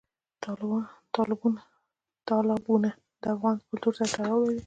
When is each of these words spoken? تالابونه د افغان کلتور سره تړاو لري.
تالابونه 2.27 2.89
د 3.21 3.23
افغان 3.35 3.55
کلتور 3.67 3.93
سره 3.99 4.11
تړاو 4.15 4.39
لري. 4.47 4.59